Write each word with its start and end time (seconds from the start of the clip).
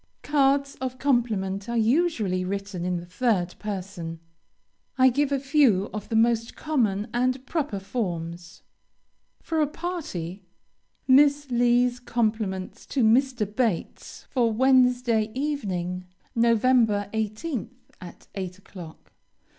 Cards 0.23 0.73
of 0.81 0.97
compliment 0.97 1.69
are 1.69 1.77
usually 1.77 2.43
written 2.43 2.85
in 2.85 2.97
the 2.97 3.05
third 3.05 3.53
person. 3.59 4.19
I 4.97 5.09
give 5.09 5.31
a 5.31 5.39
few 5.39 5.91
of 5.93 6.09
the 6.09 6.15
most 6.15 6.55
common 6.55 7.07
and 7.13 7.45
proper 7.45 7.79
forms. 7.79 8.63
For 9.43 9.61
a 9.61 9.67
party: 9.67 10.41
Miss 11.07 11.51
Lee's 11.51 11.99
compliments 11.99 12.87
to 12.87 13.03
Mr. 13.03 13.45
Bates, 13.45 14.23
for 14.31 14.51
Wednesday 14.51 15.31
evening, 15.35 16.05
Nov. 16.33 16.61
18th, 16.63 17.69
at 18.01 18.27
8 18.33 18.57
o'clock. 18.57 19.13